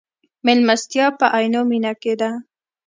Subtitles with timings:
[0.45, 2.31] مېلمستیا په عینومېنه کې ده.